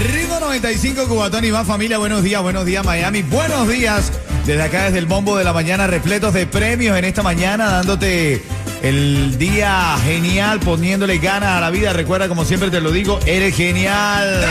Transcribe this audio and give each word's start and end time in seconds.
Ritmo 0.00 0.40
95, 0.40 1.08
Cubatón 1.08 1.44
y 1.44 1.50
más 1.50 1.66
familia. 1.66 1.98
Buenos 1.98 2.22
días, 2.22 2.40
buenos 2.40 2.64
días, 2.64 2.82
Miami. 2.86 3.20
Buenos 3.20 3.68
días. 3.68 4.10
Desde 4.46 4.62
acá, 4.62 4.84
desde 4.84 4.98
el 4.98 5.04
bombo 5.04 5.36
de 5.36 5.44
la 5.44 5.52
mañana, 5.52 5.86
repletos 5.86 6.32
de 6.32 6.46
premios 6.46 6.96
en 6.96 7.04
esta 7.04 7.22
mañana, 7.22 7.68
dándote 7.68 8.42
el 8.82 9.36
día 9.36 9.98
genial, 10.02 10.58
poniéndole 10.60 11.18
ganas 11.18 11.50
a 11.50 11.60
la 11.60 11.68
vida. 11.68 11.92
Recuerda, 11.92 12.28
como 12.28 12.46
siempre 12.46 12.70
te 12.70 12.80
lo 12.80 12.92
digo, 12.92 13.20
eres 13.26 13.54
genial. 13.54 14.42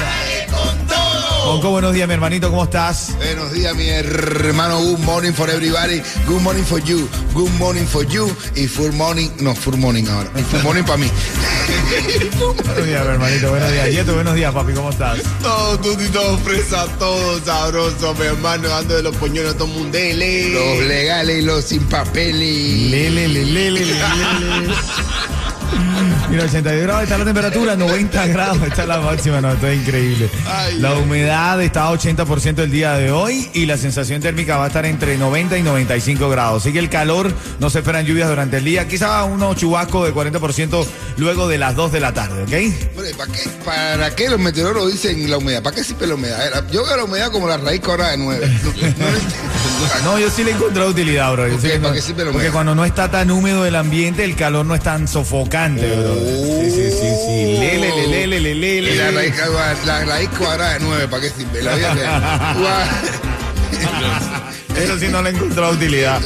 Todo! 1.49 1.59
Conco, 1.59 1.71
buenos 1.71 1.93
días, 1.93 2.07
mi 2.07 2.13
hermanito, 2.13 2.49
¿cómo 2.49 2.63
estás? 2.63 3.15
Buenos 3.17 3.51
días, 3.51 3.75
mi 3.75 3.87
hermano. 3.89 4.79
Good 4.79 4.99
morning 4.99 5.33
for 5.33 5.49
everybody. 5.49 6.01
Good 6.27 6.41
morning 6.41 6.63
for 6.63 6.79
you. 6.79 7.09
Good 7.33 7.51
morning 7.57 7.85
for 7.85 8.05
you. 8.05 8.27
Y 8.55 8.67
full 8.67 8.91
morning. 8.93 9.29
No, 9.39 9.55
full 9.55 9.75
morning 9.77 10.05
ahora. 10.07 10.29
Full 10.29 10.63
morning 10.63 10.83
para 10.83 10.97
mí. 10.97 11.07
Buenos 12.65 12.85
días, 12.85 13.03
mi 13.03 13.11
hermanito, 13.11 13.49
buenos 13.49 13.71
días. 13.71 13.91
Yeto, 13.91 14.13
buenos 14.13 14.35
días, 14.35 14.53
papi, 14.53 14.73
¿cómo 14.73 14.89
estás? 14.91 15.19
Todo 15.41 15.79
tutito, 15.79 16.37
fresa, 16.39 16.85
todo 16.97 17.39
sabroso, 17.43 18.13
mi 18.15 18.25
hermano, 18.25 18.69
dando 18.69 18.95
de 18.95 19.03
los 19.03 19.15
puñones 19.15 19.53
a 19.53 19.57
todo 19.57 19.67
mundele. 19.67 20.49
Los 20.49 20.87
legales 20.87 21.39
y 21.39 21.41
los 21.41 21.65
sin 21.65 21.83
papeles. 21.85 22.91
Lele, 22.91 23.27
lele, 23.27 23.45
lele, 23.45 23.85
lele. 23.85 24.73
Mira, 26.29 26.43
82 26.43 26.83
grados 26.83 27.03
está 27.03 27.17
la 27.17 27.25
temperatura, 27.25 27.75
90 27.75 28.27
grados 28.27 28.61
está 28.61 28.85
la 28.85 28.99
máxima, 29.01 29.41
no, 29.41 29.51
esto 29.51 29.67
es 29.67 29.79
increíble. 29.81 30.29
Ay, 30.47 30.77
la 30.79 30.93
humedad 30.93 31.59
está 31.59 31.85
a 31.87 31.91
80% 31.91 32.59
el 32.59 32.69
día 32.69 32.93
de 32.93 33.11
hoy 33.11 33.49
y 33.53 33.65
la 33.65 33.77
sensación 33.77 34.21
térmica 34.21 34.57
va 34.57 34.65
a 34.65 34.67
estar 34.67 34.85
entre 34.85 35.17
90 35.17 35.57
y 35.57 35.63
95 35.63 36.29
grados. 36.29 36.61
Sigue 36.63 36.77
el 36.79 36.87
calor, 36.89 37.33
no 37.59 37.71
se 37.71 37.79
esperan 37.79 38.05
lluvias 38.05 38.29
durante 38.29 38.57
el 38.57 38.63
día, 38.63 38.87
quizá 38.87 39.23
unos 39.23 39.55
chubascos 39.55 40.05
de 40.05 40.13
40% 40.13 40.85
luego 41.17 41.47
de 41.47 41.57
las 41.57 41.75
2 41.75 41.91
de 41.93 41.99
la 41.99 42.13
tarde, 42.13 42.43
¿ok? 42.43 42.75
Hombre, 42.95 43.13
¿para 43.15 43.31
qué, 43.31 43.49
¿Para 43.65 44.15
qué 44.15 44.29
los 44.29 44.39
meteorólogos 44.39 44.91
dicen 44.91 45.31
la 45.31 45.37
humedad? 45.37 45.63
¿Para 45.63 45.75
qué 45.77 45.83
sirve 45.83 46.05
la 46.05 46.13
humedad? 46.13 46.63
Yo 46.71 46.85
veo 46.85 46.95
la 46.95 47.03
humedad 47.05 47.31
como 47.31 47.47
la 47.47 47.57
raíz 47.57 47.81
ahora 47.85 48.09
de 48.09 48.17
nueve. 48.17 48.47
No, 50.03 50.19
yo 50.19 50.29
sí 50.29 50.43
le 50.43 50.51
he 50.51 50.53
encontrado 50.53 50.89
utilidad, 50.89 51.31
bro. 51.31 51.47
Yo 51.47 51.53
¿Por 51.53 51.61
sí 51.61 51.67
qué? 51.67 51.73
le 51.75 51.79
¿Para 51.79 51.91
encont- 51.91 51.95
qué 51.95 52.01
sirve 52.01 52.25
la 52.25 52.31
Porque 52.31 52.49
cuando 52.51 52.75
no 52.75 52.83
está 52.85 53.09
tan 53.09 53.31
húmedo 53.31 53.65
el 53.65 53.75
ambiente, 53.75 54.23
el 54.25 54.35
calor 54.35 54.65
no 54.65 54.75
es 54.75 54.81
tan 54.81 55.07
sofocante, 55.07 55.89
bro. 55.95 56.18
Sí, 56.19 56.71
sí, 56.71 56.91
sí, 56.91 57.07
sí. 57.25 57.57
Lele, 57.59 58.07
lele, 58.07 58.27
lele, 58.27 58.55
lele, 58.55 58.95
la 58.95 59.11
raíz, 59.11 59.33
cuadrada- 59.35 59.85
la 59.85 60.05
raíz 60.05 60.29
cuadrada 60.37 60.73
de 60.73 60.79
nueve, 60.81 61.07
¿para 61.07 61.21
qué 61.23 61.29
sirve? 61.29 61.61
La. 61.63 61.75
Eso 64.77 64.97
sí 64.97 65.07
no 65.09 65.21
le 65.21 65.29
he 65.31 65.33
encontrado 65.33 65.73
utilidad. 65.73 66.21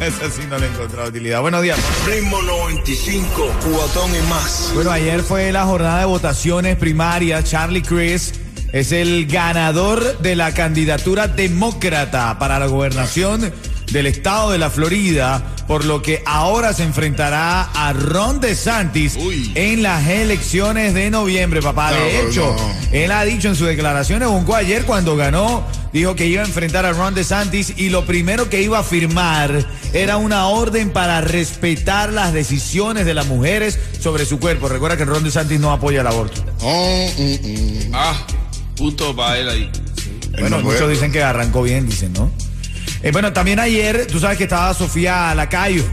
Eso 0.00 0.30
sí 0.34 0.42
no 0.48 0.58
le 0.58 0.66
he 0.66 0.68
encontrado 0.70 1.08
utilidad. 1.10 1.40
Buenos 1.42 1.62
días. 1.62 1.78
Ritmo 2.06 2.40
95, 2.42 3.52
cuatón 3.70 4.10
y 4.14 4.28
más. 4.28 4.70
Bueno, 4.74 4.90
ayer 4.90 5.20
fue 5.22 5.52
la 5.52 5.64
jornada 5.64 6.00
de 6.00 6.04
votaciones 6.06 6.76
primarias. 6.76 7.44
Charlie 7.44 7.82
Chris 7.82 8.32
es 8.72 8.92
el 8.92 9.26
ganador 9.26 10.18
de 10.20 10.36
la 10.36 10.54
candidatura 10.54 11.28
demócrata 11.28 12.38
para 12.38 12.58
la 12.58 12.66
gobernación 12.66 13.52
del 13.90 14.06
estado 14.06 14.50
de 14.50 14.58
la 14.58 14.70
Florida, 14.70 15.42
por 15.66 15.84
lo 15.84 16.02
que 16.02 16.22
ahora 16.26 16.72
se 16.72 16.82
enfrentará 16.82 17.62
a 17.62 17.92
Ron 17.92 18.40
DeSantis 18.40 19.16
Uy. 19.16 19.52
en 19.54 19.82
las 19.82 20.06
elecciones 20.08 20.94
de 20.94 21.10
noviembre, 21.10 21.62
papá. 21.62 21.92
De 21.92 22.20
hecho, 22.20 22.54
no. 22.56 22.74
él 22.92 23.12
ha 23.12 23.24
dicho 23.24 23.48
en 23.48 23.56
sus 23.56 23.66
declaraciones, 23.66 24.28
Bonco, 24.28 24.54
ayer 24.54 24.84
cuando 24.84 25.16
ganó, 25.16 25.64
dijo 25.92 26.14
que 26.14 26.26
iba 26.26 26.42
a 26.42 26.46
enfrentar 26.46 26.86
a 26.86 26.92
Ron 26.92 27.14
DeSantis 27.14 27.74
y 27.76 27.90
lo 27.90 28.04
primero 28.04 28.48
que 28.48 28.62
iba 28.62 28.78
a 28.78 28.82
firmar 28.82 29.64
era 29.92 30.16
una 30.16 30.48
orden 30.48 30.90
para 30.90 31.20
respetar 31.20 32.12
las 32.12 32.32
decisiones 32.32 33.06
de 33.06 33.14
las 33.14 33.26
mujeres 33.26 33.78
sobre 34.00 34.26
su 34.26 34.38
cuerpo. 34.38 34.68
Recuerda 34.68 34.96
que 34.96 35.04
Ron 35.04 35.24
DeSantis 35.24 35.60
no 35.60 35.72
apoya 35.72 36.00
el 36.02 36.06
aborto. 36.06 36.44
Oh, 36.60 37.10
mm, 37.16 37.88
mm. 37.88 37.94
Ah, 37.94 38.14
punto 38.76 39.14
para 39.14 39.38
él 39.38 39.48
ahí. 39.48 39.70
Bueno, 40.32 40.58
no 40.58 40.64
muchos 40.64 40.88
dicen 40.88 41.10
que 41.10 41.22
arrancó 41.22 41.62
bien, 41.62 41.86
dicen, 41.86 42.12
¿no? 42.12 42.30
Eh, 43.02 43.10
bueno, 43.12 43.32
también 43.32 43.60
ayer, 43.60 44.06
tú 44.06 44.18
sabes 44.18 44.36
que 44.38 44.44
estaba 44.44 44.74
Sofía 44.74 45.34
Lacayo 45.34 45.84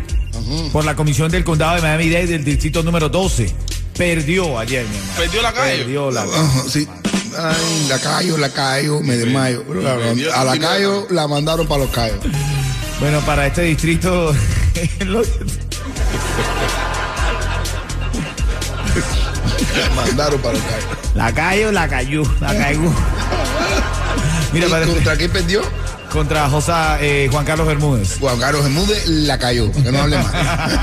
por 0.72 0.86
la 0.86 0.96
comisión 0.96 1.32
del 1.32 1.44
condado 1.44 1.76
de 1.76 1.82
Miami-Dade 1.82 2.28
del 2.28 2.44
distrito 2.44 2.84
número 2.84 3.10
12. 3.10 3.54
Perdió 3.98 4.60
ayer, 4.60 4.86
mi 4.86 4.96
hermano. 4.98 5.14
¿Perdió 5.18 5.42
la 5.42 5.54
calle? 5.54 5.78
Perdió 5.78 6.12
la 6.12 6.22
Ajá, 6.24 6.64
sí. 6.70 6.88
Ay, 7.38 7.86
la 7.90 8.00
callo, 8.00 8.38
la 8.38 8.50
callo, 8.50 9.00
me 9.02 9.16
desmayo. 9.18 9.64
La- 9.74 10.40
a 10.42 10.44
la 10.44 10.58
callo 10.60 11.08
la 11.10 11.28
mandaron 11.28 11.68
para 11.68 11.84
los 11.84 11.92
callos. 11.92 12.18
Bueno, 13.00 13.20
para 13.22 13.48
este 13.48 13.62
distrito. 13.64 14.34
lo- 15.06 15.24
Mandaron 19.96 20.40
para 20.42 20.54
los 20.56 20.64
callos. 20.64 20.86
la 21.16 21.34
cayó, 21.34 21.72
la 21.72 21.88
cayó, 21.88 22.24
la 22.42 22.58
cayó. 22.58 22.80
Mira, 24.54 24.68
¿Y 24.68 24.70
para 24.70 24.86
¿Contra 24.86 25.16
quién 25.18 25.32
perdió? 25.32 25.62
Contra 26.16 26.50
José 26.50 26.72
eh, 27.02 27.28
Juan 27.32 27.46
Carlos 27.46 27.68
Bermúdez. 27.68 28.18
Juan 28.20 28.40
Carlos 28.40 28.64
Bermúdez 28.64 29.06
la 29.08 29.38
cayó, 29.38 29.72
que 29.72 29.92
no 29.92 30.02
hable 30.02 30.18
más. 30.18 30.32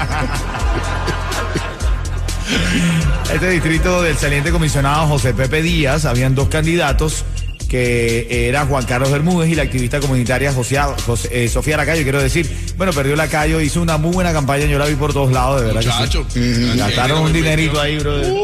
Este 3.32 3.48
distrito 3.50 4.02
del 4.02 4.16
saliente 4.18 4.50
comisionado 4.50 5.06
José 5.08 5.32
Pepe 5.32 5.62
Díaz, 5.62 6.04
habían 6.04 6.34
dos 6.34 6.48
candidatos 6.48 7.24
que 7.68 8.46
era 8.48 8.66
Juan 8.66 8.84
Carlos 8.84 9.10
Bermúdez 9.10 9.48
y 9.50 9.54
la 9.54 9.62
activista 9.62 9.98
comunitaria 10.00 10.52
José, 10.52 10.78
José- 11.06 11.28
eh, 11.32 11.48
Sofía 11.48 11.78
Lacayo, 11.78 12.02
quiero 12.02 12.20
decir. 12.22 12.46
Bueno, 12.76 12.92
perdió 12.92 13.16
Lacayo, 13.16 13.58
hizo 13.62 13.80
una 13.80 13.96
muy 13.96 14.12
buena 14.12 14.34
campaña, 14.34 14.66
yo 14.66 14.78
la 14.78 14.84
vi 14.84 14.94
por 14.96 15.14
todos 15.14 15.32
lados, 15.32 15.62
de 15.62 15.68
verdad 15.68 15.80
Muchacho. 15.82 16.26
que 16.28 16.32
sí. 16.54 16.72
Gastaron 16.76 17.22
un 17.22 17.32
dinerito 17.32 17.80
ahí, 17.80 17.96
brother. 17.98 18.34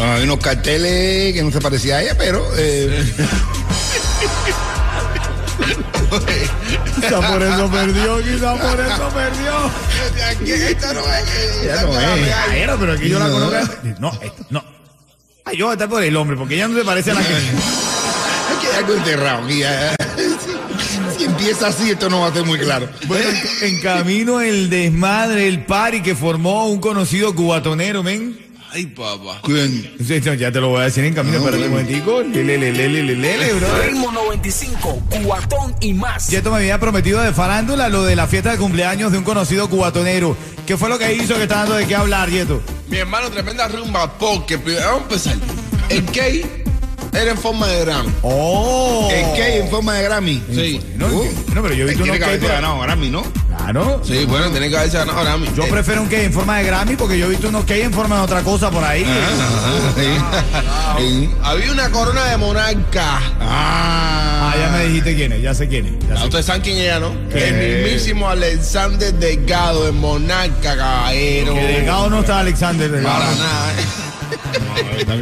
Hay 0.00 0.24
unos 0.24 0.38
carteles 0.40 1.32
que 1.32 1.42
no 1.42 1.50
se 1.50 1.60
parecía 1.62 1.96
a 1.96 2.02
ella, 2.02 2.14
pero 2.18 2.44
eh, 2.58 3.02
Quizá 6.94 7.20
por 7.32 7.42
eso 7.42 7.70
perdió, 7.70 8.18
quizá 8.22 8.54
por 8.54 8.80
eso 8.80 9.08
perdió. 9.14 9.70
esta 10.68 10.92
no 10.94 11.00
es. 11.00 11.64
Ya 11.64 11.82
no 11.82 12.00
es. 12.00 12.54
Era, 12.54 12.76
pero 12.76 12.92
aquí 12.92 13.08
yo 13.08 13.18
la 13.18 13.28
No. 13.28 13.32
conozco. 13.34 13.74
No, 13.98 14.12
esta- 14.22 14.44
no. 14.50 14.64
Ay, 15.44 15.56
yo 15.56 15.66
voy 15.66 15.72
a 15.72 15.74
estar 15.74 15.88
por 15.88 16.02
el 16.02 16.16
hombre, 16.16 16.36
porque 16.36 16.54
ella 16.54 16.68
no 16.68 16.78
se 16.78 16.84
parece 16.84 17.10
a 17.10 17.14
la 17.14 17.20
que. 17.22 17.34
Hay 17.34 17.40
que 18.60 18.76
algo 18.76 18.94
enterrado 18.94 19.44
aquí. 19.44 19.62
eh. 19.64 19.96
Si, 21.16 21.24
empieza 21.24 21.68
así, 21.68 21.90
esto 21.90 22.08
no 22.08 22.20
va 22.20 22.28
a 22.28 22.32
ser 22.32 22.44
muy 22.44 22.58
claro. 22.58 22.88
Bueno, 23.06 23.28
en, 23.62 23.74
en 23.74 23.80
camino 23.80 24.40
el 24.40 24.68
desmadre, 24.70 25.48
el 25.48 25.64
party 25.64 26.02
que 26.02 26.14
formó 26.14 26.66
un 26.66 26.80
conocido 26.80 27.34
cubatonero, 27.34 28.02
men. 28.02 28.38
Ay, 28.72 28.86
papá. 28.86 29.40
Ya 30.38 30.52
te 30.52 30.60
lo 30.60 30.68
voy 30.68 30.80
a 30.82 30.84
decir 30.84 31.04
en 31.04 31.14
camino, 31.14 31.38
No, 31.38 31.44
pero 31.44 31.56
un 31.56 31.70
momentico. 31.70 32.22
Lele, 32.22 32.58
lele, 32.58 32.88
lele, 32.88 33.14
lele, 33.14 33.52
bro. 33.54 33.66
Ritmo 33.82 34.12
95, 34.12 35.02
cuatón 35.24 35.74
y 35.80 35.94
más. 35.94 36.28
Yeto 36.28 36.50
me 36.50 36.58
había 36.58 36.78
prometido 36.78 37.20
de 37.22 37.32
farándula 37.32 37.88
lo 37.88 38.04
de 38.04 38.14
la 38.16 38.26
fiesta 38.26 38.52
de 38.52 38.58
cumpleaños 38.58 39.10
de 39.12 39.18
un 39.18 39.24
conocido 39.24 39.68
cubatonero. 39.70 40.36
¿Qué 40.66 40.76
fue 40.76 40.88
lo 40.90 40.98
que 40.98 41.14
hizo 41.14 41.34
que 41.36 41.44
está 41.44 41.56
dando 41.60 41.74
de 41.76 41.86
qué 41.86 41.94
hablar, 41.94 42.28
Yeto? 42.30 42.60
Mi 42.88 42.98
hermano, 42.98 43.30
tremenda 43.30 43.68
rumba, 43.68 44.18
porque 44.18 44.58
primero, 44.58 44.84
vamos 44.86 45.00
a 45.26 45.32
empezar. 45.32 45.36
El 45.88 46.04
gay 46.12 46.64
era 47.14 47.30
en 47.30 47.38
forma 47.38 47.66
de 47.68 47.80
Grammy. 47.86 48.12
¡Oh! 48.22 49.08
¿El 49.10 49.34
qué 49.34 49.58
en 49.60 49.68
forma 49.70 49.94
de 49.94 50.02
Grammy? 50.04 50.42
Sí. 50.52 50.80
No, 50.96 51.06
Uh, 51.06 51.24
no, 51.54 51.62
pero 51.62 51.74
yo 51.74 51.84
he 51.84 51.88
visto 51.88 52.04
unos 52.04 52.18
por- 52.18 52.48
ganado 52.48 52.78
Grammy, 52.80 53.08
¿no? 53.08 53.22
Claro. 53.72 54.00
Sí, 54.02 54.24
bueno, 54.24 54.48
tiene 54.50 54.70
que 54.70 54.78
haberse 54.78 54.96
ganado 54.96 55.20
Grammy. 55.22 55.46
Yo 55.54 55.64
Eh, 55.64 55.68
prefiero 55.70 56.00
un 56.00 56.08
cake 56.08 56.24
en 56.24 56.32
forma 56.32 56.56
de 56.56 56.64
Grammy 56.64 56.96
porque 56.96 57.18
yo 57.18 57.26
he 57.26 57.28
visto 57.28 57.48
unos 57.50 57.64
cake 57.66 57.82
en 57.84 57.92
forma 57.92 58.16
de 58.16 58.22
otra 58.22 58.42
cosa 58.42 58.70
por 58.70 58.82
ahí. 58.82 59.04
Sí. 59.04 60.08
Sí. 60.98 61.30
Había 61.44 61.70
una 61.70 61.90
corona 61.90 62.24
de 62.24 62.36
monarca. 62.38 63.20
Ah, 63.40 64.52
ya 64.58 64.68
me 64.70 64.84
dijiste 64.86 65.14
quién 65.14 65.32
es, 65.32 65.42
ya 65.42 65.54
sé 65.54 65.68
quién 65.68 65.86
es. 65.86 65.92
ya 66.08 66.14
Ya 66.14 66.16
sé. 66.20 66.24
ustedes 66.24 66.46
saben 66.46 66.62
quién 66.62 66.76
es 66.78 66.82
ella, 66.84 66.98
¿no? 66.98 67.12
¿Qué? 67.32 67.48
El 67.48 67.84
mismísimo 67.84 68.28
Alexander 68.28 69.14
Delgado, 69.14 69.84
de 69.84 69.92
monarca, 69.92 70.76
caballero. 70.76 71.54
Que 71.54 71.60
delgado 71.60 72.10
no 72.10 72.20
está 72.20 72.40
Alexander 72.40 72.90
Delgado. 72.90 73.16
Para 73.20 73.30
nada. 73.36 73.72
¿eh? 73.72 74.96
Está 74.98 75.14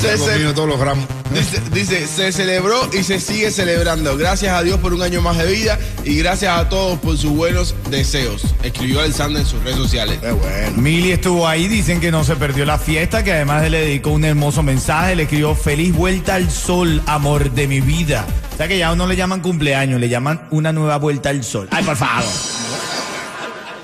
Se- 0.00 0.16
se- 0.16 0.18
comiendo 0.18 0.54
todos 0.54 0.68
los 0.68 0.80
ramos. 0.80 1.04
Dice, 1.32 1.60
dice, 1.72 2.06
se 2.06 2.30
celebró 2.32 2.90
y 2.92 3.02
se 3.04 3.18
sigue 3.20 3.50
celebrando. 3.50 4.16
Gracias 4.16 4.52
a 4.54 4.62
Dios 4.62 4.78
por 4.80 4.92
un 4.92 5.02
año 5.02 5.22
más 5.22 5.38
de 5.38 5.46
vida 5.50 5.78
y 6.04 6.16
gracias 6.18 6.58
a 6.58 6.68
todos 6.68 6.98
por 6.98 7.16
sus 7.16 7.30
buenos 7.32 7.74
deseos. 7.90 8.42
Escribió 8.62 9.00
Alexander 9.00 9.40
en 9.40 9.46
sus 9.48 9.62
redes 9.62 9.76
sociales. 9.78 10.18
Qué 10.20 10.30
bueno. 10.32 10.72
Mili 10.76 11.12
estuvo 11.12 11.48
ahí, 11.48 11.68
dicen 11.68 12.00
que 12.00 12.10
no 12.10 12.22
se 12.24 12.36
perdió 12.36 12.64
la 12.66 12.78
fiesta, 12.78 13.24
que 13.24 13.32
además 13.32 13.68
le 13.70 13.80
dedicó 13.80 14.10
un 14.10 14.24
hermoso 14.24 14.62
mensaje, 14.62 15.16
le 15.16 15.22
escribió 15.24 15.54
feliz 15.54 15.94
vuelta 15.94 16.34
al 16.34 16.50
sol, 16.50 17.02
amor 17.06 17.50
de 17.52 17.66
mi 17.66 17.80
vida. 17.80 18.26
O 18.52 18.56
sea 18.58 18.68
que 18.68 18.76
ya 18.78 18.94
no 18.94 19.06
le 19.06 19.16
llaman 19.16 19.40
cumpleaños, 19.40 19.98
le 20.00 20.08
llaman 20.10 20.46
una 20.50 20.72
nueva 20.72 20.98
vuelta 20.98 21.30
al 21.30 21.42
sol. 21.44 21.68
Ay, 21.70 21.82
por 21.84 21.96
favor. 21.96 22.24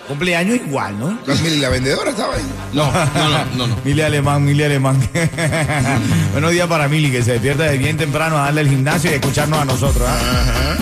Cumpleaños 0.09 0.57
igual, 0.57 0.99
¿no? 0.99 1.19
La, 1.27 1.35
Mili, 1.35 1.59
la 1.59 1.69
vendedora 1.69 2.11
estaba 2.11 2.35
ahí. 2.35 2.43
No, 2.73 2.91
no, 2.91 3.05
no, 3.29 3.45
no, 3.57 3.67
no. 3.67 3.77
Mili 3.85 4.01
Alemán, 4.01 4.43
Mili 4.45 4.63
Alemán. 4.65 4.97
Buenos 6.33 6.51
días 6.53 6.67
para 6.67 6.89
Mili, 6.89 7.11
que 7.11 7.23
se 7.23 7.33
despierta 7.33 7.65
de 7.65 7.77
bien 7.77 7.99
temprano 7.99 8.39
a 8.39 8.45
darle 8.45 8.63
el 8.63 8.71
gimnasio 8.71 9.11
y 9.11 9.13
a 9.15 9.17
escucharnos 9.17 9.61
a 9.61 9.65
nosotros. 9.67 10.09
¿ah? 10.09 10.77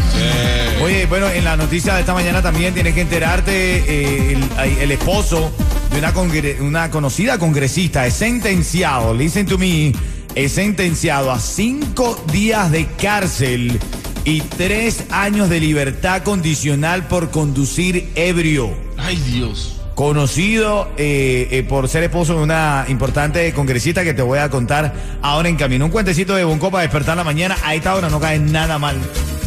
Oye, 0.80 1.06
bueno, 1.06 1.28
en 1.28 1.42
la 1.44 1.56
noticia 1.56 1.94
de 1.94 2.00
esta 2.00 2.14
mañana 2.14 2.40
también 2.40 2.72
tienes 2.72 2.94
que 2.94 3.00
enterarte, 3.00 4.32
eh, 4.32 4.38
el, 4.80 4.92
esposo 4.92 5.50
de 5.90 5.98
una, 5.98 6.14
congre- 6.14 6.60
una 6.60 6.90
conocida 6.90 7.36
congresista 7.38 8.06
es 8.06 8.14
sentenciado, 8.14 9.12
listen 9.12 9.46
to 9.46 9.58
me, 9.58 9.92
es 10.36 10.52
sentenciado 10.52 11.32
a 11.32 11.40
cinco 11.40 12.22
días 12.32 12.70
de 12.70 12.86
cárcel 12.86 13.80
y 14.24 14.40
tres 14.40 15.04
años 15.10 15.48
de 15.48 15.58
libertad 15.58 16.22
condicional 16.22 17.08
por 17.08 17.30
conducir 17.30 18.10
ebrio 18.14 18.85
Ay, 19.06 19.16
Dios. 19.18 19.76
conocido 19.94 20.88
eh, 20.96 21.46
eh, 21.52 21.62
por 21.62 21.88
ser 21.88 22.02
esposo 22.02 22.34
de 22.34 22.42
una 22.42 22.84
importante 22.88 23.52
congresista 23.54 24.02
que 24.02 24.14
te 24.14 24.22
voy 24.22 24.40
a 24.40 24.50
contar 24.50 24.92
ahora 25.22 25.48
en 25.48 25.54
camino. 25.54 25.84
Un 25.84 25.92
cuentecito 25.92 26.34
de 26.34 26.42
Bonco 26.42 26.72
para 26.72 26.82
despertar 26.82 27.16
la 27.16 27.22
mañana. 27.22 27.56
A 27.62 27.76
esta 27.76 27.94
hora 27.94 28.08
no 28.08 28.18
cae 28.18 28.40
nada 28.40 28.80
mal. 28.80 28.96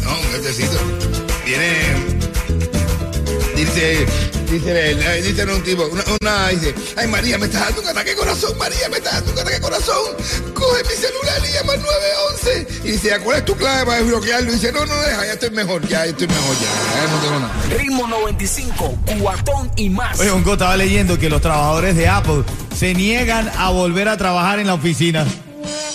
No, 0.02 0.10
un 0.12 0.32
gestecito. 0.32 0.78
Tiene. 1.44 1.66
Dice. 3.54 4.29
Dice, 4.50 4.90
eh, 4.90 5.22
dice 5.22 5.44
un 5.44 5.62
tipo, 5.62 5.84
una, 5.86 6.02
una 6.20 6.48
dice, 6.48 6.74
ay 6.96 7.06
María, 7.06 7.38
me 7.38 7.46
estás 7.46 7.66
dando 7.66 7.82
un 7.82 7.88
ataque 7.88 8.10
de 8.10 8.16
corazón, 8.16 8.58
María, 8.58 8.88
me 8.88 8.96
estás 8.96 9.14
dando 9.14 9.30
un 9.30 9.38
ataque 9.38 9.54
de 9.54 9.60
corazón. 9.60 10.16
Coge 10.54 10.82
mi 10.82 10.94
celular 10.94 11.40
y 11.48 11.52
llama 11.52 11.72
al 11.74 11.82
911. 11.82 12.66
Y 12.82 12.90
dice, 12.90 13.20
¿cuál 13.20 13.38
es 13.38 13.44
tu 13.44 13.54
clave 13.54 13.86
para 13.86 13.98
desbloquearlo? 13.98 14.50
Y 14.50 14.54
dice, 14.54 14.72
no, 14.72 14.84
no, 14.84 14.94
deja, 15.02 15.24
ya 15.24 15.32
estoy 15.34 15.50
mejor, 15.50 15.86
ya 15.86 16.04
estoy 16.04 16.26
mejor, 16.26 16.56
ya, 16.60 17.00
ya 17.00 17.12
no 17.12 17.18
tengo 17.20 17.38
nada. 17.38 17.78
Ritmo 17.78 18.08
95, 18.08 18.98
cuatón 19.20 19.70
y 19.76 19.88
más. 19.88 20.18
Oye, 20.18 20.30
Bonco 20.30 20.54
estaba 20.54 20.76
leyendo 20.76 21.16
que 21.16 21.30
los 21.30 21.40
trabajadores 21.40 21.94
de 21.94 22.08
Apple 22.08 22.42
se 22.76 22.92
niegan 22.92 23.48
a 23.56 23.70
volver 23.70 24.08
a 24.08 24.16
trabajar 24.16 24.58
en 24.58 24.66
la 24.66 24.74
oficina. 24.74 25.24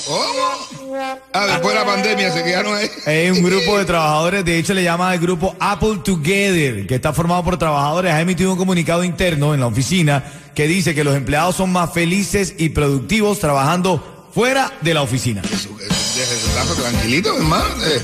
¿Cómo? 0.08 0.75
Ah, 1.34 1.46
después 1.48 1.74
de 1.74 1.80
la 1.80 1.86
pandemia 1.86 2.32
se 2.32 2.44
quedaron 2.44 2.76
ahí. 2.76 2.90
Es 3.06 3.32
un 3.38 3.44
grupo 3.44 3.78
de 3.78 3.86
trabajadores, 3.86 4.46
de 4.46 4.58
hecho 4.58 4.74
le 4.74 4.84
llaman 4.84 5.14
el 5.14 5.20
grupo 5.20 5.56
Apple 5.60 6.00
Together, 6.04 6.88
que 6.88 6.96
está 6.96 7.14
formado 7.14 7.44
por 7.44 7.58
trabajadores. 7.58 8.14
Ha 8.14 8.22
emitido 8.22 8.52
un 8.52 8.58
comunicado 8.58 9.04
interno 9.04 9.54
en 9.54 9.60
la 9.60 9.68
oficina 9.68 10.24
que 10.54 10.68
dice 10.68 10.96
que 10.96 11.04
los 11.04 11.16
empleados 11.16 11.56
son 11.56 11.72
más 11.72 11.94
felices 11.94 12.54
y 12.58 12.70
productivos 12.70 13.40
trabajando 13.40 14.30
fuera 14.34 14.72
de 14.82 14.94
la 14.94 15.02
oficina. 15.02 15.42
Eso, 15.44 15.70
eso, 15.80 16.52
trabajo 16.54 16.74
tranquilito, 16.82 17.36
hermano. 17.36 17.66
eh. 17.86 18.02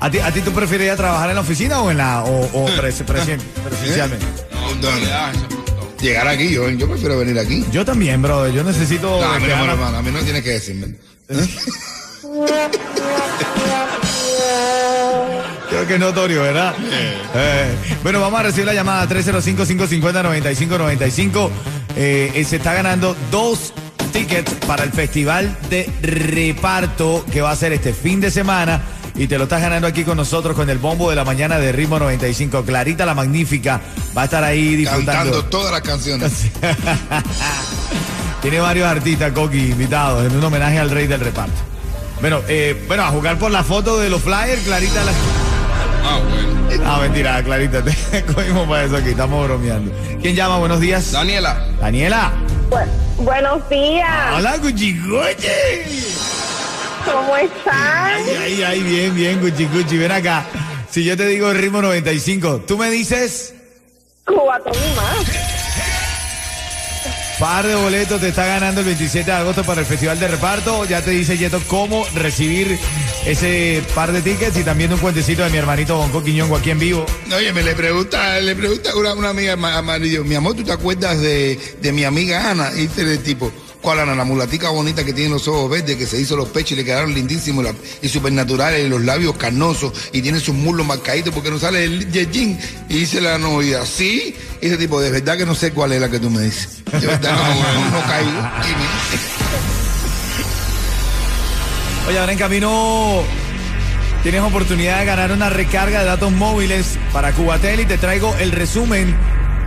¿A 0.00 0.08
ti, 0.10 0.18
a 0.20 0.30
ti 0.32 0.40
tú 0.42 0.52
preferirías 0.52 0.96
trabajar 0.96 1.28
en 1.30 1.34
la 1.34 1.40
oficina 1.40 1.80
o 1.82 1.90
en 1.90 1.98
la 1.98 2.22
o, 2.22 2.40
o 2.52 2.68
pres- 2.76 3.04
presen- 3.04 3.40
presencialmente? 3.68 4.26
No, 4.52 4.74
no 4.74 4.80
producto. 4.80 5.94
Llegar 6.00 6.28
aquí, 6.28 6.52
yo, 6.52 6.68
yo 6.70 6.88
prefiero 6.88 7.18
venir 7.18 7.36
aquí. 7.40 7.64
Yo 7.72 7.84
también, 7.84 8.22
brother. 8.22 8.52
Yo 8.52 8.62
necesito. 8.62 9.08
No, 9.20 9.24
a 9.26 9.34
mí 9.40 9.40
no, 9.40 9.46
despejar 9.46 9.66
la- 9.66 9.72
hermano, 9.72 9.96
a 9.98 10.02
mí 10.02 10.10
no 10.12 10.20
tienes 10.20 10.44
que 10.44 10.50
decirme. 10.50 10.94
Creo 15.68 15.86
que 15.86 15.94
es 15.94 16.00
notorio, 16.00 16.42
¿verdad? 16.42 16.74
Eh, 17.34 17.74
bueno, 18.02 18.20
vamos 18.20 18.40
a 18.40 18.42
recibir 18.42 18.66
la 18.66 18.74
llamada 18.74 19.08
305-550-9595. 19.08 21.48
Eh, 21.96 22.32
eh, 22.34 22.44
se 22.44 22.56
está 22.56 22.74
ganando 22.74 23.16
dos 23.30 23.72
tickets 24.12 24.52
para 24.66 24.84
el 24.84 24.92
festival 24.92 25.56
de 25.70 25.90
reparto 26.02 27.24
que 27.32 27.40
va 27.40 27.50
a 27.50 27.56
ser 27.56 27.72
este 27.72 27.94
fin 27.94 28.20
de 28.20 28.30
semana. 28.30 28.82
Y 29.14 29.26
te 29.26 29.38
lo 29.38 29.44
estás 29.44 29.62
ganando 29.62 29.88
aquí 29.88 30.04
con 30.04 30.18
nosotros 30.18 30.54
con 30.54 30.68
el 30.68 30.76
bombo 30.78 31.08
de 31.10 31.16
la 31.16 31.24
mañana 31.24 31.58
de 31.58 31.72
Ritmo 31.72 31.98
95. 31.98 32.62
Clarita 32.64 33.06
la 33.06 33.14
Magnífica 33.14 33.80
va 34.16 34.22
a 34.22 34.24
estar 34.26 34.44
ahí 34.44 34.76
disfrutando. 34.76 35.32
Cantando 35.32 35.44
todas 35.46 35.72
las 35.72 35.80
canciones. 35.80 36.32
Tiene 38.42 38.60
varios 38.60 38.86
artistas, 38.86 39.32
Coqui, 39.32 39.70
invitados 39.70 40.30
en 40.30 40.36
un 40.36 40.44
homenaje 40.44 40.78
al 40.78 40.90
rey 40.90 41.06
del 41.06 41.20
reparto. 41.20 41.67
Bueno, 42.20 42.42
eh, 42.48 42.84
bueno, 42.88 43.04
a 43.04 43.08
jugar 43.08 43.38
por 43.38 43.50
la 43.50 43.62
foto 43.62 43.98
de 43.98 44.10
los 44.10 44.22
flyers, 44.22 44.62
Clarita 44.62 45.04
la... 45.04 45.12
Ah, 46.04 46.20
bueno. 46.66 46.82
Ah, 46.86 46.98
mentira, 47.00 47.42
Clarita, 47.42 47.82
te 47.82 48.24
cogimos 48.34 48.68
para 48.68 48.84
eso 48.84 48.96
aquí, 48.96 49.10
estamos 49.10 49.46
bromeando. 49.46 49.92
¿Quién 50.20 50.34
llama? 50.34 50.58
Buenos 50.58 50.80
días. 50.80 51.12
Daniela. 51.12 51.66
Daniela. 51.80 52.32
Bu- 52.70 53.24
buenos 53.24 53.68
días, 53.68 54.34
Hola, 54.34 54.58
Cuchicoche. 54.58 55.86
¿cómo 57.04 57.36
están? 57.36 57.74
Ay, 58.14 58.36
ay, 58.42 58.62
ay, 58.62 58.82
bien, 58.82 59.14
bien, 59.14 59.38
Cuchicuchi, 59.40 59.96
ven 59.96 60.12
acá. 60.12 60.44
Si 60.90 61.04
yo 61.04 61.16
te 61.16 61.26
digo 61.26 61.52
ritmo 61.52 61.80
95, 61.82 62.64
tú 62.66 62.76
me 62.78 62.90
dices, 62.90 63.54
Cubatón 64.24 64.72
y 64.74 64.96
más. 64.96 65.47
Par 67.38 67.66
de 67.66 67.74
boletos 67.76 68.20
te 68.20 68.28
está 68.28 68.46
ganando 68.46 68.80
el 68.80 68.86
27 68.86 69.30
de 69.30 69.36
agosto 69.36 69.62
para 69.64 69.80
el 69.80 69.86
Festival 69.86 70.18
de 70.18 70.28
Reparto. 70.28 70.84
Ya 70.84 71.02
te 71.02 71.10
dice 71.12 71.38
Yeto 71.38 71.60
cómo 71.68 72.04
recibir 72.14 72.78
ese 73.26 73.82
par 73.94 74.12
de 74.12 74.22
tickets 74.22 74.56
y 74.58 74.64
también 74.64 74.92
un 74.92 74.98
cuentecito 74.98 75.42
de 75.44 75.50
mi 75.50 75.58
hermanito 75.58 75.96
Bonco 75.96 76.22
Quiñongo 76.22 76.56
aquí 76.56 76.70
en 76.70 76.78
vivo. 76.78 77.06
Oye, 77.34 77.52
me 77.52 77.62
le 77.62 77.74
pregunta, 77.74 78.40
le 78.40 78.56
pregunta 78.56 78.94
una, 78.96 79.28
amiga 79.30 79.56
ma- 79.56 79.76
amarillo, 79.78 80.24
mi 80.24 80.34
amor, 80.34 80.54
¿tú 80.56 80.64
te 80.64 80.72
acuerdas 80.72 81.20
de, 81.20 81.58
de 81.80 81.92
mi 81.92 82.04
amiga 82.04 82.50
Ana? 82.50 82.70
Y 82.76 82.88
el 83.00 83.22
tipo, 83.22 83.52
¿cuál 83.80 84.00
Ana? 84.00 84.14
La 84.14 84.24
mulatica 84.24 84.70
bonita 84.70 85.04
que 85.04 85.12
tiene 85.12 85.30
los 85.30 85.48
ojos 85.48 85.70
verdes, 85.70 85.96
que 85.96 86.06
se 86.06 86.20
hizo 86.20 86.36
los 86.36 86.48
pechos 86.48 86.72
y 86.72 86.76
le 86.76 86.84
quedaron 86.84 87.14
lindísimos 87.14 87.66
y 88.02 88.08
supernaturales, 88.08 88.84
y 88.84 88.88
los 88.88 89.02
labios 89.02 89.36
carnosos, 89.36 89.92
y 90.12 90.22
tiene 90.22 90.40
sus 90.40 90.54
muslos 90.54 90.86
marcaditos 90.86 91.32
porque 91.32 91.50
no 91.50 91.58
sale 91.58 91.84
el 91.84 92.10
jean. 92.10 92.58
Y 92.88 92.98
dice 92.98 93.20
la 93.20 93.38
novia, 93.38 93.84
¿sí? 93.84 94.34
Y 94.60 94.66
ese 94.66 94.76
tipo, 94.76 95.00
de 95.00 95.10
verdad 95.10 95.36
que 95.36 95.46
no 95.46 95.54
sé 95.54 95.72
cuál 95.72 95.92
es 95.92 96.00
la 96.00 96.08
que 96.08 96.18
tú 96.18 96.30
me 96.30 96.42
dices. 96.42 96.84
De 96.84 97.06
verdad 97.06 97.32
no, 97.32 97.38
no, 97.90 97.90
no. 97.90 98.62
Dime. 98.64 98.88
Oye, 102.08 102.18
ahora 102.18 102.32
en 102.32 102.38
camino 102.38 103.22
tienes 104.22 104.40
oportunidad 104.40 105.00
de 105.00 105.04
ganar 105.04 105.30
una 105.30 105.50
recarga 105.50 106.00
de 106.00 106.06
datos 106.06 106.32
móviles 106.32 106.98
para 107.12 107.32
Cubatel 107.32 107.80
y 107.80 107.84
te 107.84 107.98
traigo 107.98 108.34
el 108.40 108.52
resumen 108.52 109.14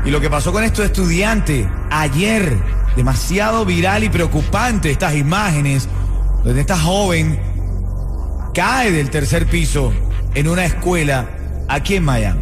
y 0.06 0.10
lo 0.10 0.20
que 0.20 0.30
pasó 0.30 0.52
con 0.52 0.64
estos 0.64 0.86
estudiantes 0.86 1.68
ayer. 1.90 2.58
Demasiado 2.96 3.64
viral 3.64 4.04
y 4.04 4.10
preocupante 4.10 4.92
estas 4.92 5.16
imágenes 5.16 5.88
donde 6.44 6.62
esta 6.62 6.78
joven 6.78 7.40
cae 8.54 8.92
del 8.92 9.10
tercer 9.10 9.48
piso 9.48 9.94
en 10.34 10.50
una 10.50 10.66
escuela 10.66 11.30
aquí 11.70 11.96
en 11.96 12.04
Miami. 12.04 12.42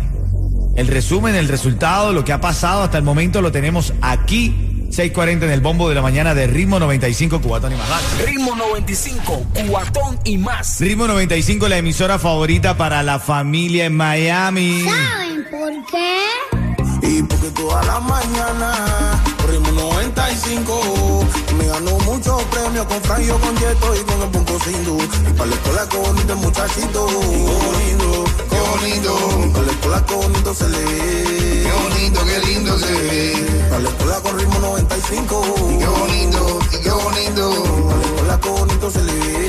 El 0.75 0.87
resumen, 0.87 1.35
el 1.35 1.47
resultado, 1.47 2.13
lo 2.13 2.23
que 2.23 2.33
ha 2.33 2.41
pasado 2.41 2.83
hasta 2.83 2.97
el 2.97 3.03
momento 3.03 3.41
lo 3.41 3.51
tenemos 3.51 3.93
aquí. 4.01 4.87
6:40 4.89 5.43
en 5.43 5.51
el 5.51 5.61
bombo 5.61 5.87
de 5.87 5.95
la 5.95 6.01
mañana 6.01 6.33
de 6.33 6.47
Ritmo 6.47 6.79
95 6.79 7.41
Cubatón 7.41 7.73
y 7.73 7.75
más. 7.75 7.89
Dale. 7.89 8.25
Ritmo 8.25 8.55
95, 8.55 9.45
cuatón 9.69 10.19
y 10.23 10.37
más. 10.37 10.79
Ritmo 10.79 11.05
95, 11.07 11.67
la 11.67 11.77
emisora 11.77 12.17
favorita 12.17 12.75
para 12.75 13.03
la 13.03 13.19
familia 13.19 13.85
en 13.85 13.95
Miami. 13.95 14.85
¿Saben 14.85 15.45
por 15.51 15.85
qué? 15.91 16.58
Y 17.01 17.23
porque 17.23 17.49
toda 17.51 17.83
la 17.83 17.99
mañana 17.99 19.23
ritmo 19.47 19.71
95 19.71 21.25
me 21.57 21.67
ganó 21.67 21.91
muchos 21.99 22.41
premios 22.43 22.85
con 22.85 23.01
Franjo, 23.01 23.39
con 23.39 23.55
Yeto 23.57 23.95
y 23.95 23.99
con 23.99 24.21
el 24.21 24.29
Punto 24.29 24.59
Sindu. 24.59 24.97
Y 25.29 25.33
para 25.33 25.49
la 25.49 25.55
escuela 25.55 25.89
con 25.89 26.03
bonito 26.03 26.35
muchachito. 26.35 27.07
Y 27.09 27.45
qué 27.45 27.59
bonito, 27.65 28.23
Qué 28.49 28.59
bonito, 28.59 29.51
Para 29.53 29.65
la 29.65 29.71
escuela 29.71 30.05
con 30.05 30.21
bonito 30.21 30.53
se 30.53 30.69
le 30.69 30.77
ve. 30.77 31.63
qué 31.63 31.71
bonito, 31.83 32.25
qué 32.25 32.39
lindo 32.47 32.79
se 32.79 32.91
ve. 32.91 33.67
Para 33.69 33.81
la 33.81 33.89
escuela 33.89 34.19
con 34.21 34.39
ritmo 34.39 34.59
95. 34.59 35.55
Qué 35.79 35.87
bonito, 35.87 36.59
y 36.71 36.83
qué 36.83 36.91
bonito. 36.91 37.63
Para 37.87 37.97
la 37.97 38.05
escuela 38.05 38.39
con 38.39 38.55
bonito 38.55 38.91
se 38.91 39.03
le 39.03 39.13
ve. 39.13 39.48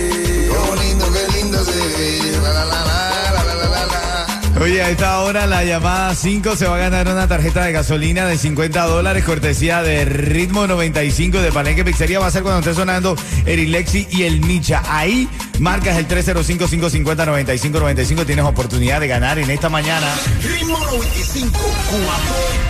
Oye, 4.60 4.82
a 4.82 4.90
esta 4.90 5.20
hora 5.20 5.46
la 5.46 5.64
llamada 5.64 6.14
5 6.14 6.54
se 6.54 6.66
va 6.66 6.76
a 6.76 6.78
ganar 6.78 7.08
una 7.08 7.26
tarjeta 7.26 7.64
de 7.64 7.72
gasolina 7.72 8.26
de 8.26 8.36
50 8.36 8.84
dólares, 8.84 9.24
cortesía 9.24 9.82
de 9.82 10.04
Ritmo 10.04 10.66
95 10.66 11.40
de 11.40 11.50
Palenque 11.50 11.82
Pizzería. 11.82 12.20
Va 12.20 12.26
a 12.26 12.30
ser 12.30 12.42
cuando 12.42 12.60
esté 12.60 12.74
sonando 12.74 13.16
Erilexi 13.46 14.06
y 14.10 14.24
el 14.24 14.42
Micha. 14.42 14.82
Ahí 14.86 15.30
marcas 15.60 15.96
el 15.96 16.06
305-550-9595. 16.08 18.26
Tienes 18.26 18.44
oportunidad 18.44 19.00
de 19.00 19.08
ganar 19.08 19.38
en 19.38 19.48
esta 19.48 19.70
mañana. 19.70 20.06
Ritmo 20.42 20.78
95, 20.78 21.58
cuatón 21.58 22.10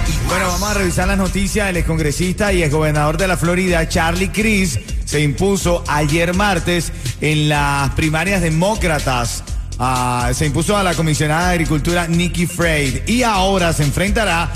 y 0.06 0.12
Bueno, 0.28 0.46
vamos 0.46 0.70
a 0.70 0.74
revisar 0.74 1.08
las 1.08 1.18
noticias. 1.18 1.70
El 1.70 1.76
excongresista 1.76 2.52
y 2.52 2.62
exgobernador 2.62 3.16
de 3.16 3.26
la 3.26 3.36
Florida, 3.36 3.88
Charlie 3.88 4.28
Cris, 4.28 4.78
se 5.04 5.22
impuso 5.22 5.82
ayer 5.88 6.34
martes 6.34 6.92
en 7.20 7.48
las 7.48 7.90
primarias 7.94 8.42
demócratas. 8.42 9.42
Ah, 9.82 10.30
se 10.34 10.44
impuso 10.44 10.76
a 10.76 10.82
la 10.82 10.94
comisionada 10.94 11.48
de 11.48 11.54
Agricultura 11.54 12.06
Nikki 12.06 12.46
Freyd 12.46 13.08
y 13.08 13.22
ahora 13.22 13.72
se 13.72 13.82
enfrentará 13.82 14.52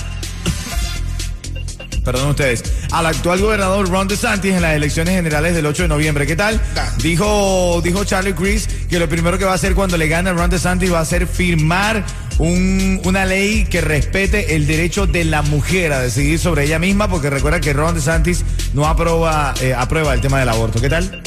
perdón 2.04 2.28
ustedes, 2.28 2.62
al 2.92 3.06
actual 3.06 3.40
gobernador 3.40 3.88
Ron 3.88 4.06
DeSantis 4.06 4.52
en 4.52 4.60
las 4.60 4.74
elecciones 4.74 5.14
generales 5.14 5.54
del 5.54 5.64
8 5.64 5.84
de 5.84 5.88
noviembre. 5.88 6.26
¿Qué 6.26 6.36
tal? 6.36 6.60
Dijo, 6.98 7.80
dijo 7.82 8.04
Charlie 8.04 8.34
Crist 8.34 8.70
que 8.90 8.98
lo 8.98 9.08
primero 9.08 9.38
que 9.38 9.46
va 9.46 9.52
a 9.52 9.54
hacer 9.54 9.74
cuando 9.74 9.96
le 9.96 10.06
gane 10.06 10.28
a 10.28 10.34
Ron 10.34 10.50
DeSantis 10.50 10.92
va 10.92 11.00
a 11.00 11.04
ser 11.06 11.26
firmar 11.26 12.04
un- 12.36 13.00
una 13.04 13.24
ley 13.24 13.64
que 13.64 13.80
respete 13.80 14.54
el 14.54 14.66
derecho 14.66 15.06
de 15.06 15.24
la 15.24 15.40
mujer 15.40 15.94
a 15.94 16.00
decidir 16.00 16.38
sobre 16.38 16.64
ella 16.64 16.78
misma, 16.78 17.08
porque 17.08 17.30
recuerda 17.30 17.58
que 17.58 17.72
Ron 17.72 17.94
DeSantis 17.94 18.44
no 18.74 18.86
aprueba, 18.86 19.54
eh, 19.62 19.72
aprueba 19.72 20.12
el 20.12 20.20
tema 20.20 20.38
del 20.40 20.50
aborto. 20.50 20.82
¿Qué 20.82 20.90
tal? 20.90 21.22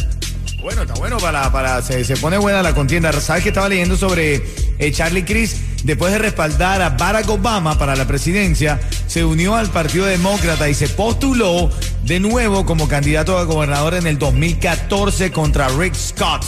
Bueno, 0.61 0.81
está 0.81 0.95
bueno 0.95 1.17
para, 1.17 1.51
para 1.51 1.81
se, 1.81 2.03
se 2.03 2.17
pone 2.17 2.37
buena 2.37 2.63
la 2.63 2.73
contienda. 2.73 3.11
¿Sabes 3.13 3.43
que 3.43 3.49
estaba 3.49 3.69
leyendo 3.69 3.95
sobre 3.95 4.41
eh, 4.79 4.91
Charlie 4.91 5.23
Cris? 5.23 5.55
Después 5.83 6.11
de 6.11 6.17
respaldar 6.17 6.81
a 6.81 6.89
Barack 6.89 7.29
Obama 7.29 7.77
para 7.77 7.95
la 7.95 8.07
presidencia, 8.07 8.79
se 9.05 9.23
unió 9.23 9.55
al 9.55 9.69
Partido 9.69 10.05
Demócrata 10.05 10.67
y 10.67 10.73
se 10.73 10.89
postuló 10.89 11.69
de 12.03 12.19
nuevo 12.19 12.65
como 12.65 12.87
candidato 12.87 13.37
a 13.37 13.43
gobernador 13.43 13.93
en 13.93 14.07
el 14.07 14.17
2014 14.17 15.31
contra 15.31 15.69
Rick 15.69 15.93
Scott, 15.93 16.43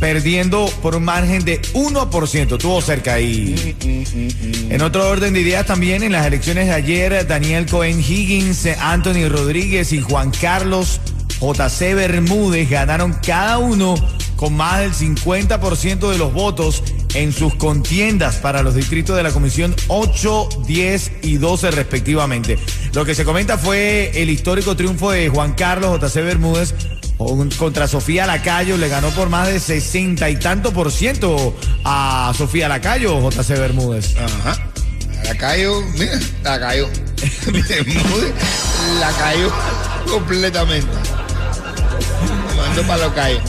perdiendo 0.00 0.66
por 0.82 0.96
un 0.96 1.04
margen 1.04 1.44
de 1.44 1.62
1%. 1.62 2.52
Estuvo 2.52 2.82
cerca 2.82 3.14
ahí. 3.14 3.76
En 4.68 4.82
otro 4.82 5.08
orden 5.08 5.32
de 5.34 5.40
ideas 5.40 5.64
también, 5.66 6.02
en 6.02 6.12
las 6.12 6.26
elecciones 6.26 6.66
de 6.66 6.74
ayer, 6.74 7.26
Daniel 7.28 7.66
Cohen 7.66 8.00
Higgins, 8.00 8.66
Anthony 8.80 9.28
Rodríguez 9.30 9.92
y 9.92 10.02
Juan 10.02 10.32
Carlos 10.32 11.00
JC 11.42 11.94
Bermúdez 11.94 12.70
ganaron 12.70 13.12
cada 13.26 13.58
uno 13.58 13.94
con 14.36 14.54
más 14.54 14.80
del 14.80 14.92
50% 14.94 16.10
de 16.10 16.18
los 16.18 16.32
votos 16.32 16.82
en 17.14 17.32
sus 17.32 17.54
contiendas 17.56 18.36
para 18.36 18.62
los 18.62 18.74
distritos 18.74 19.16
de 19.16 19.22
la 19.22 19.30
Comisión 19.30 19.74
8, 19.88 20.48
10 20.66 21.12
y 21.22 21.36
12 21.38 21.70
respectivamente. 21.72 22.58
Lo 22.94 23.04
que 23.04 23.14
se 23.14 23.24
comenta 23.24 23.58
fue 23.58 24.10
el 24.14 24.30
histórico 24.30 24.76
triunfo 24.76 25.10
de 25.10 25.28
Juan 25.28 25.52
Carlos 25.54 26.00
JC 26.00 26.22
Bermúdez 26.22 26.74
con- 27.18 27.50
contra 27.50 27.86
Sofía 27.86 28.26
Lacayo, 28.26 28.76
le 28.76 28.88
ganó 28.88 29.10
por 29.10 29.28
más 29.28 29.46
de 29.48 29.60
60 29.60 30.28
y 30.30 30.36
tanto 30.36 30.72
por 30.72 30.90
ciento 30.90 31.56
a 31.84 32.32
Sofía 32.36 32.68
Lacayo, 32.68 33.20
JC 33.30 33.48
Bermúdez. 33.58 34.16
Ajá. 34.16 34.58
La 35.24 35.36
cayó, 35.36 35.80
mira, 35.98 36.18
la 36.42 36.58
cayó. 36.58 36.88
Bermúdez, 37.46 38.32
la 38.98 39.10
cayó 39.12 39.52
completamente. 40.10 40.88
Para 42.80 43.06
lo. 43.06 43.40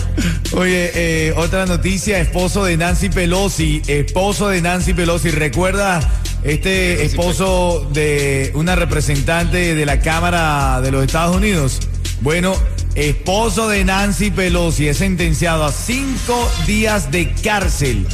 Oye, 0.53 0.91
eh, 0.93 1.33
otra 1.37 1.65
noticia, 1.65 2.19
esposo 2.19 2.65
de 2.65 2.75
Nancy 2.77 3.09
Pelosi, 3.09 3.81
esposo 3.87 4.49
de 4.49 4.61
Nancy 4.61 4.93
Pelosi, 4.93 5.31
¿recuerda 5.31 5.99
este 6.43 7.03
esposo 7.05 7.89
de 7.93 8.51
una 8.53 8.75
representante 8.75 9.75
de 9.75 9.85
la 9.85 10.01
Cámara 10.01 10.81
de 10.81 10.91
los 10.91 11.05
Estados 11.05 11.35
Unidos? 11.35 11.79
Bueno, 12.21 12.55
esposo 12.95 13.67
de 13.69 13.83
Nancy 13.85 14.29
Pelosi 14.29 14.87
es 14.89 14.97
sentenciado 14.97 15.63
a 15.63 15.71
cinco 15.71 16.51
días 16.67 17.09
de 17.09 17.33
cárcel 17.33 18.05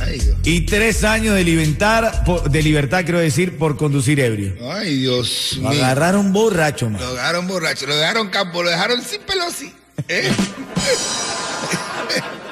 y 0.43 0.61
tres 0.61 1.03
años 1.03 1.35
de 1.35 1.43
libertad, 1.43 2.21
de 2.49 2.61
libertad, 2.63 3.03
quiero 3.03 3.19
decir, 3.19 3.57
por 3.57 3.75
conducir 3.77 4.19
ebrio. 4.19 4.53
Ay, 4.71 4.99
Dios 4.99 5.57
Lo 5.61 5.69
mío. 5.69 5.83
agarraron 5.83 6.31
borracho, 6.31 6.89
man. 6.89 7.01
Lo 7.01 7.15
dejaron 7.15 7.47
borracho, 7.47 7.85
lo 7.87 7.95
dejaron 7.97 8.29
campo, 8.29 8.63
lo 8.63 8.69
dejaron 8.69 9.01
sin 9.03 9.21
pelosi. 9.21 9.73
¿Eh? 10.07 10.31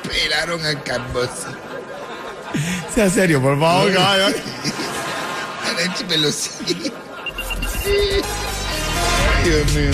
Pelaron 0.08 0.66
al 0.66 0.84
campo. 0.84 1.22
sí. 1.24 1.52
Sea 2.94 3.10
serio, 3.10 3.42
por 3.42 3.60
favor, 3.60 3.94
caballo. 3.94 4.26
A 4.26 4.32
Dios 9.44 9.74
mío. 9.74 9.92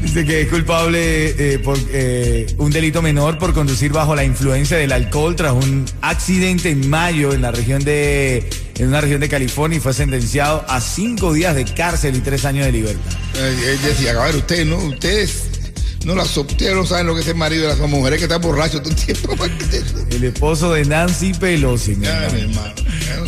Dice 0.00 0.24
que 0.26 0.42
es 0.42 0.48
culpable 0.48 1.54
eh, 1.54 1.58
por 1.58 1.78
eh, 1.90 2.46
un 2.58 2.70
delito 2.70 3.00
menor 3.00 3.38
por 3.38 3.54
conducir 3.54 3.90
bajo 3.90 4.14
la 4.14 4.22
influencia 4.22 4.76
del 4.76 4.92
alcohol 4.92 5.34
tras 5.34 5.52
un 5.52 5.86
accidente 6.02 6.70
en 6.70 6.88
mayo 6.90 7.32
en 7.32 7.40
la 7.40 7.50
región 7.50 7.82
de 7.82 8.50
en 8.76 8.88
una 8.88 9.00
región 9.00 9.20
de 9.20 9.28
California 9.30 9.78
y 9.78 9.80
fue 9.80 9.94
sentenciado 9.94 10.64
a 10.68 10.80
cinco 10.80 11.32
días 11.32 11.54
de 11.54 11.64
cárcel 11.64 12.16
y 12.16 12.20
tres 12.20 12.44
años 12.44 12.66
de 12.66 12.72
libertad. 12.72 13.12
Eh, 13.34 13.78
decía, 13.82 14.12
a 14.12 14.26
ver, 14.26 14.36
ustedes 14.36 14.66
no, 14.66 14.76
ustedes 14.76 15.53
no 16.04 16.14
las 16.14 16.36
ustedes 16.36 16.74
no 16.74 16.84
saben 16.84 17.06
lo 17.06 17.14
que 17.14 17.22
es 17.22 17.28
el 17.28 17.34
marido 17.34 17.62
de 17.62 17.76
las 17.76 17.88
mujeres 17.88 18.18
que 18.18 18.24
están 18.24 18.40
borrachos 18.40 18.82
todo 18.82 18.90
el 18.90 18.96
tiempo. 18.96 19.34
El 20.10 20.24
esposo 20.24 20.72
de 20.72 20.84
Nancy 20.84 21.34
Pelosi. 21.34 21.96
mi 21.96 22.06
hermano. 22.06 22.74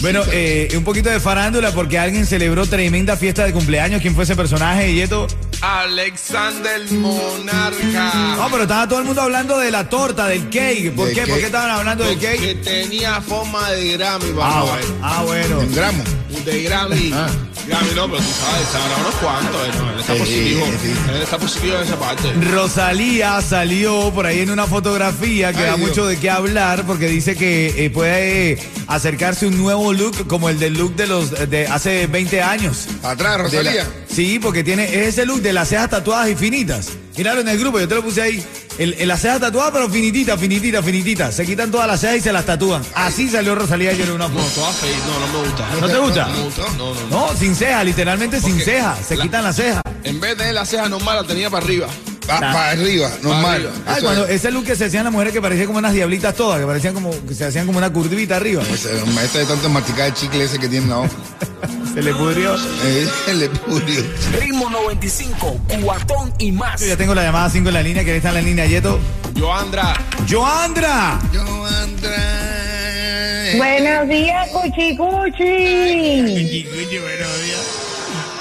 Bueno, 0.01 0.23
eh, 0.31 0.73
un 0.77 0.85
poquito 0.85 1.11
de 1.11 1.21
farándula 1.21 1.73
porque 1.73 1.99
alguien 1.99 2.27
celebró 2.27 2.67
tremenda 2.67 3.17
fiesta 3.17 3.45
de 3.45 3.53
cumpleaños. 3.53 4.03
¿Quién 4.03 4.15
fue 4.15 4.25
ese 4.25 4.37
personaje, 4.37 4.95
Yeto? 4.95 5.27
Alexander 5.61 6.83
Monarca. 6.93 8.13
No, 8.37 8.49
pero 8.51 8.63
estaba 8.63 8.89
todo 8.89 8.99
el 9.01 9.05
mundo 9.07 9.23
hablando 9.23 9.59
de 9.59 9.71
la 9.71 9.89
torta, 9.89 10.27
del 10.27 10.49
cake. 10.51 10.93
¿Por 10.95 11.09
¿De 11.09 11.15
qué? 11.15 11.23
qué? 11.23 11.27
¿Por 11.31 11.39
qué 11.39 11.47
estaban 11.47 11.71
hablando 11.71 12.05
del 12.05 12.19
Que 12.19 12.37
cake? 12.37 12.63
tenía 12.63 13.21
forma 13.21 13.71
de 13.71 13.93
Grammy, 13.97 14.31
Ah, 14.33 14.37
papá. 14.37 14.63
bueno. 14.63 14.87
Ah, 15.03 15.23
bueno. 15.25 15.59
un 15.61 15.75
gramo. 15.75 16.05
De 16.45 16.63
Grammy. 16.63 17.11
Ah. 17.15 17.29
Grammy 17.67 17.91
no, 17.97 18.07
pero 18.07 18.19
tú 18.19 18.29
sabes, 18.31 18.69
sabrá 18.69 18.97
unos 19.01 19.15
cuantos. 19.17 19.67
eh, 19.67 19.71
no, 19.79 19.91
él 19.93 20.01
está 20.01 20.13
Sí, 20.13 20.19
positivo. 20.21 20.67
sí. 20.83 20.95
Él 21.15 21.23
está 21.23 21.39
positivo 21.39 21.77
en 21.77 21.83
esa 21.83 21.97
parte. 21.99 22.33
Rosalía 22.53 23.41
salió 23.41 24.13
por 24.15 24.27
ahí 24.27 24.41
en 24.41 24.51
una 24.51 24.67
fotografía 24.67 25.53
que 25.53 25.59
Ay, 25.59 25.65
da 25.71 25.77
Dios. 25.77 25.89
mucho 25.89 26.07
de 26.07 26.19
qué 26.19 26.31
hablar 26.31 26.85
porque 26.87 27.09
dice 27.09 27.35
que 27.35 27.87
eh, 27.87 27.91
puede 27.91 28.53
eh, 28.53 28.59
acercarse 28.87 29.47
un 29.47 29.59
nuevo 29.59 29.93
look 29.93 30.27
como 30.29 30.49
el 30.49 30.59
del 30.61 30.75
look 30.75 30.95
de 30.95 31.07
los 31.09 31.31
de 31.51 31.67
hace 31.67 32.07
20 32.07 32.41
años. 32.43 32.87
Atrás, 33.03 33.51
De 33.51 33.63
la- 33.65 33.71
Rosalía. 33.73 33.87
Sí, 34.17 34.39
porque 34.41 34.65
tiene 34.65 34.85
es 34.85 35.09
ese 35.09 35.27
look 35.27 35.43
de 35.43 35.53
las 35.53 35.69
cejas 35.69 35.91
tatuadas 35.91 36.29
y 36.31 36.35
finitas. 36.35 36.89
Míralo 37.17 37.41
en 37.43 37.49
el 37.49 37.59
grupo, 37.59 37.79
yo 37.79 37.87
te 37.87 37.95
lo 37.95 38.03
puse 38.03 38.23
ahí. 38.23 38.45
El, 38.79 38.95
el- 38.95 39.09
las 39.09 39.21
cejas 39.21 39.41
tatuadas, 39.41 39.73
pero 39.73 39.89
finititas, 39.91 40.39
finititas, 40.41 40.85
finititas. 40.85 41.35
Se 41.35 41.47
quitan 41.47 41.71
todas 41.71 41.87
las 41.87 42.01
cejas 42.01 42.17
y 42.17 42.21
se 42.23 42.33
las 42.33 42.45
tatúan. 42.45 42.83
Así 42.95 43.29
salió 43.29 43.55
Rosalía 43.55 43.91
ayer 43.91 44.07
en 44.09 44.15
una 44.15 44.29
No, 44.29 44.39
foto. 44.39 44.51
toda 44.61 44.73
fake. 44.73 44.97
No, 45.07 45.21
no 45.27 45.33
me 45.43 45.49
gusta. 45.49 45.69
¿No 45.81 45.87
te 45.89 45.99
gusta? 45.99 46.27
No 46.29 46.35
me 46.37 46.43
gusta. 46.45 46.63
No, 46.79 46.95
no, 46.95 47.01
no. 47.11 47.29
No, 47.29 47.37
sin 47.39 47.55
ceja, 47.55 47.85
literalmente 47.85 48.41
sin 48.41 48.59
ceja. 48.61 48.97
Se 49.07 49.17
la- 49.17 49.23
quitan 49.25 49.45
las 49.45 49.57
cejas. 49.57 49.83
En 50.05 50.21
vez 50.21 50.37
de 50.37 50.53
la 50.53 50.65
ceja 50.67 50.89
normal, 50.89 51.17
la 51.23 51.25
tenía 51.27 51.49
para 51.51 51.65
arriba. 51.65 51.87
Para 52.27 52.71
arriba, 52.71 53.11
normal. 53.23 53.55
arriba. 53.55 53.71
Ay, 53.87 53.95
Eso 53.99 54.03
cuando 54.07 54.25
es. 54.27 54.31
ese 54.31 54.51
look 54.51 54.65
que 54.65 54.77
se 54.77 54.85
hacían 54.87 55.05
las 55.05 55.13
mujeres 55.13 55.33
que 55.33 55.41
parecían 55.41 55.67
como 55.67 55.79
unas 55.79 55.93
diablitas 55.93 56.35
todas, 56.35 56.59
que 56.61 56.67
parecían 56.67 56.95
como, 56.95 57.11
que 57.27 57.35
se 57.35 57.45
hacían 57.45 57.67
como 57.67 57.79
una 57.79 57.91
curvita 57.93 58.37
arriba. 58.37 58.63
Ese, 58.73 58.91
Este 59.25 59.39
de 59.39 59.45
tanto 59.47 59.69
masticar 59.69 60.07
el 60.09 60.15
chicle 60.15 60.45
ese 60.45 60.59
que 60.59 60.69
tiene 60.69 60.87
la 60.89 60.99
hoja. 61.01 61.11
Se 61.95 62.03
le 62.03 62.13
pudrió. 62.15 62.55
Eh, 62.85 63.09
le 63.37 63.49
pudrió. 63.49 64.05
Ritmo 64.39 64.69
95, 64.69 65.61
cuatón 65.83 66.31
y 66.39 66.53
más. 66.53 66.79
Yo 66.81 66.89
ya 66.89 66.97
tengo 66.99 67.15
la 67.15 67.23
llamada 67.23 67.49
5 67.49 67.69
en 67.69 67.75
la 67.75 67.83
línea, 67.83 68.05
que 68.05 68.15
está 68.17 68.29
en 68.29 68.35
la 68.35 68.43
línea, 68.43 68.67
Yeto. 68.67 68.99
Joandra. 69.39 69.95
¡Joandra! 70.31 71.19
Yo 71.33 71.65
Andrés. 71.67 73.57
Buenos 73.57 74.09
días, 74.09 74.49
Cuchi 74.51 74.97
Cuchi. 74.97 76.23
Cuchi, 76.23 76.65
cuchi, 76.65 76.99
buenos 76.99 77.43
días. 77.45 77.61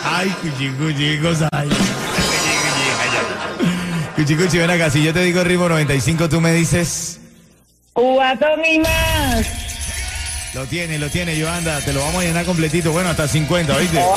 Ay, 0.03 0.35
cuchi, 0.41 0.69
cuchi, 0.71 0.95
qué 1.15 1.19
cosa 1.21 1.47
hay. 1.53 1.69
Cuchi, 4.15 4.35
cuchi, 4.35 4.57
ven 4.57 4.69
acá. 4.69 4.89
Si 4.89 5.03
yo 5.03 5.13
te 5.13 5.21
digo 5.21 5.43
ritmo 5.43 5.67
95, 5.69 6.29
tú 6.29 6.41
me 6.41 6.53
dices. 6.53 7.19
Cuatón 7.93 8.63
y 8.65 8.79
más. 8.79 9.45
Lo 10.53 10.65
tiene, 10.65 10.97
lo 10.99 11.09
tiene, 11.09 11.39
Joandra. 11.41 11.79
Te 11.81 11.91
lo 11.91 11.99
vamos 12.01 12.23
a 12.23 12.25
llenar 12.25 12.45
completito. 12.45 12.91
Bueno, 12.91 13.09
hasta 13.09 13.27
50, 13.27 13.75
¿oíste? 13.75 13.97
Wow. 13.97 14.15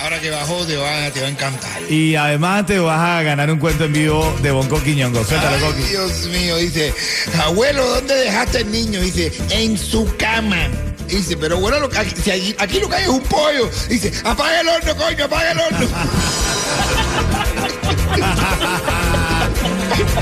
Ahora 0.00 0.20
que 0.20 0.30
bajó 0.30 0.64
te 0.66 0.76
va, 0.76 1.10
te 1.10 1.20
va 1.20 1.26
a 1.26 1.30
encantar. 1.30 1.82
Y 1.90 2.14
además 2.14 2.66
te 2.66 2.78
vas 2.78 3.00
a 3.00 3.22
ganar 3.22 3.50
un 3.50 3.58
cuento 3.58 3.84
en 3.84 3.92
vivo 3.92 4.36
de 4.42 4.50
Bonco 4.52 4.80
Quiñongo. 4.82 5.24
Suéltalo, 5.24 5.66
Coqui. 5.66 5.82
Dios 5.82 6.26
mío, 6.26 6.56
dice, 6.58 6.94
abuelo, 7.42 7.84
¿dónde 7.88 8.14
dejaste 8.14 8.58
el 8.58 8.70
niño? 8.70 9.00
Dice, 9.00 9.32
en 9.50 9.76
su 9.78 10.14
cama. 10.16 10.68
Dice, 11.08 11.36
pero 11.38 11.58
bueno, 11.58 11.80
lo 11.80 11.88
que- 11.88 11.98
aquí, 11.98 12.14
si 12.22 12.30
aquí, 12.30 12.54
aquí 12.58 12.80
lo 12.80 12.88
que 12.88 12.96
hay 12.96 13.02
es 13.04 13.08
un 13.08 13.22
pollo. 13.22 13.68
Dice, 13.88 14.12
apaga 14.24 14.60
el 14.60 14.68
horno, 14.68 14.96
coño, 14.96 15.24
apaga 15.24 15.52
el 15.52 15.58
horno. 15.60 15.88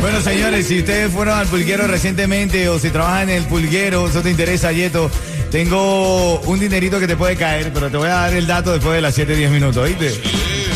Bueno, 0.00 0.20
señores, 0.20 0.66
si 0.66 0.80
ustedes 0.80 1.12
fueron 1.12 1.38
al 1.38 1.46
pulguero 1.46 1.87
recientemente 1.87 2.68
o 2.68 2.78
si 2.78 2.90
trabajan 2.90 3.30
en 3.30 3.37
el 3.37 3.44
pulguero, 3.44 4.08
eso 4.08 4.20
te 4.20 4.30
interesa, 4.30 4.72
Yeto, 4.72 5.11
tengo 5.50 6.40
un 6.40 6.58
dinerito 6.58 6.99
que 6.99 7.06
te 7.06 7.16
puede 7.16 7.37
caer, 7.37 7.72
pero 7.72 7.88
te 7.90 7.96
voy 7.96 8.08
a 8.08 8.14
dar 8.14 8.34
el 8.34 8.46
dato 8.46 8.72
después 8.72 8.94
de 8.94 9.00
las 9.00 9.14
7, 9.14 9.37
10 9.37 9.50
minutos, 9.50 9.82
¿oíste? 9.84 10.20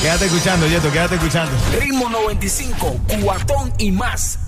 Quédate 0.00 0.26
escuchando, 0.26 0.68
Yeto, 0.68 0.92
quédate 0.92 1.16
escuchando. 1.16 1.52
Ritmo 1.80 2.08
95, 2.08 3.00
cuatón 3.20 3.73
y 3.78 3.90
más. 3.90 4.38